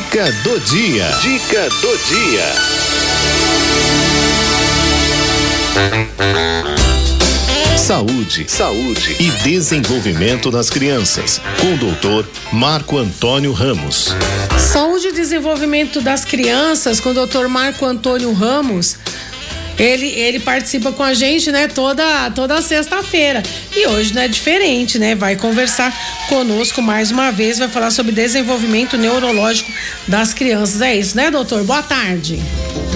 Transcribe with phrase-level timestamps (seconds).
[0.00, 1.04] Dica do dia.
[1.20, 2.54] Dica do dia.
[7.76, 14.14] Saúde, saúde e desenvolvimento das crianças, com o doutor Marco Antônio Ramos.
[14.58, 18.96] Saúde e desenvolvimento das crianças, com o doutor Marco Antônio Ramos.
[19.80, 23.42] Ele, ele participa com a gente, né, toda, toda sexta-feira.
[23.74, 25.14] E hoje não é diferente, né?
[25.14, 25.90] Vai conversar
[26.28, 29.72] conosco mais uma vez, vai falar sobre desenvolvimento neurológico
[30.06, 30.82] das crianças.
[30.82, 31.64] É isso, né, doutor?
[31.64, 32.38] Boa tarde.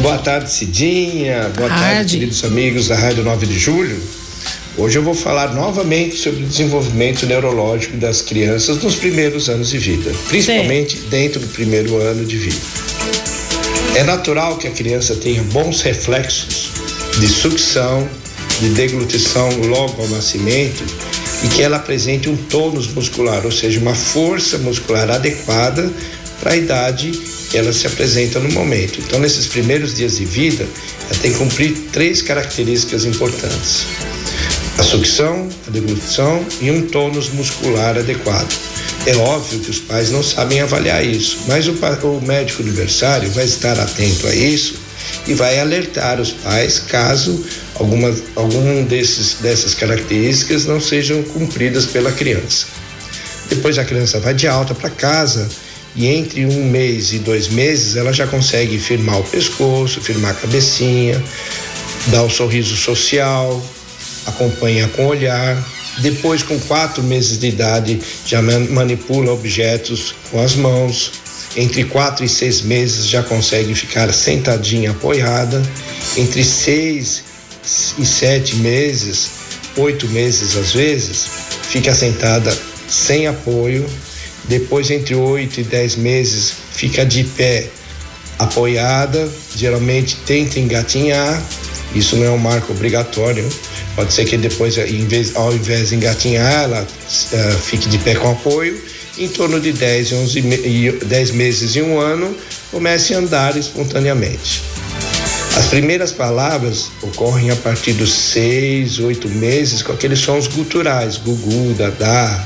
[0.02, 1.51] Boa tarde, Cidinha.
[1.57, 3.98] Boa tarde, tarde queridos amigos da Rádio 9 de Julho.
[4.77, 9.79] Hoje eu vou falar novamente sobre o desenvolvimento neurológico das crianças nos primeiros anos de
[9.79, 11.09] vida, principalmente Sim.
[11.09, 12.57] dentro do primeiro ano de vida.
[13.95, 16.70] É natural que a criança tenha bons reflexos
[17.19, 18.09] de sucção,
[18.60, 20.84] de deglutição logo ao nascimento
[21.45, 25.91] e que ela apresente um tônus muscular, ou seja, uma força muscular adequada
[26.41, 27.12] para a idade
[27.51, 28.98] que ela se apresenta no momento.
[29.01, 30.66] Então, nesses primeiros dias de vida,
[31.09, 33.87] ela tem que cumprir três características importantes:
[34.79, 38.74] a sucção, a deglutição e um tônus muscular adequado.
[39.07, 43.45] É óbvio que os pais não sabem avaliar isso, mas o, o médico adversário vai
[43.45, 44.77] estar atento a isso
[45.27, 52.11] e vai alertar os pais caso alguma, algum desses, dessas características não sejam cumpridas pela
[52.13, 52.66] criança.
[53.51, 55.51] Depois a criança vai de alta para casa
[55.95, 60.35] e entre um mês e dois meses ela já consegue firmar o pescoço, firmar a
[60.35, 61.23] cabecinha,
[62.07, 63.63] dar o sorriso social,
[64.25, 65.62] acompanha com o olhar,
[65.98, 71.12] depois, com quatro meses de idade, já manipula objetos com as mãos.
[71.56, 75.62] Entre quatro e seis meses já consegue ficar sentadinha apoiada.
[76.16, 77.22] Entre seis
[77.97, 79.31] e sete meses,
[79.76, 81.26] oito meses às vezes,
[81.62, 82.56] fica sentada
[82.88, 83.87] sem apoio.
[84.48, 87.69] Depois, entre oito e dez meses, fica de pé
[88.37, 89.31] apoiada.
[89.56, 91.41] Geralmente tenta engatinhar.
[91.94, 93.48] Isso não é um marco obrigatório
[93.94, 98.15] Pode ser que depois, em vez, ao invés de engatinhar, ela uh, fique de pé
[98.15, 98.81] com apoio.
[99.16, 100.43] Em torno de 10, 11,
[101.05, 102.37] 10 meses e um ano,
[102.72, 104.62] comece a andar espontaneamente.
[105.56, 111.75] As primeiras palavras ocorrem a partir dos seis, oito meses, com aqueles sons guturais, gugu,
[111.75, 112.44] dadá,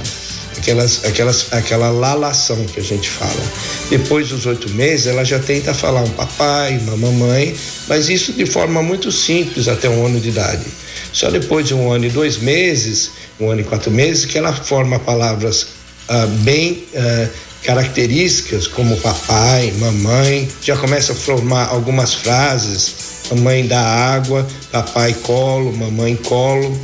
[0.69, 3.43] aquelas, aquelas, aquela lalação que a gente fala.
[3.89, 7.55] Depois dos oito meses, ela já tenta falar um papai, uma mamãe,
[7.89, 10.67] mas isso de forma muito simples até um ano de idade.
[11.13, 14.53] Só depois de um ano e dois meses, um ano e quatro meses, que ela
[14.53, 15.69] forma palavras
[16.09, 17.29] ah, bem ah,
[17.63, 22.95] características, como papai, mamãe, já começa a formar algumas frases,
[23.31, 26.79] mamãe dá água, papai colo, mamãe colo.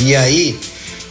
[0.00, 0.58] E aí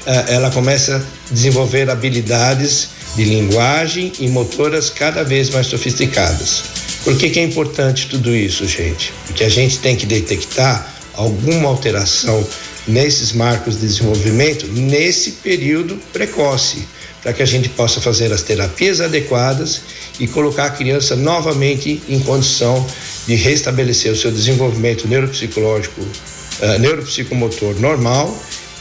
[0.05, 6.63] ela começa a desenvolver habilidades de linguagem e motoras cada vez mais sofisticadas.
[7.03, 9.13] Por que, que é importante tudo isso, gente?
[9.25, 12.45] Porque a gente tem que detectar alguma alteração
[12.87, 16.87] nesses marcos de desenvolvimento nesse período precoce,
[17.21, 19.81] para que a gente possa fazer as terapias adequadas
[20.19, 22.85] e colocar a criança novamente em condição
[23.25, 28.35] de restabelecer o seu desenvolvimento neuropsicológico, uh, neuropsicomotor normal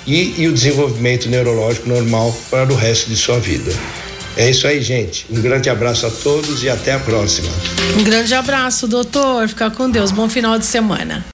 [0.06, 3.72] e, e o desenvolvimento neurológico normal para o resto de sua vida.
[4.36, 5.26] É isso aí, gente.
[5.30, 7.48] Um grande abraço a todos e até a próxima.
[7.98, 9.48] Um grande abraço, doutor.
[9.48, 10.10] Fica com Deus.
[10.10, 11.22] Bom final de semana.